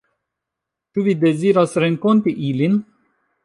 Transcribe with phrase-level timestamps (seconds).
[0.95, 2.85] Ĉu vi deziras renkonti ilin?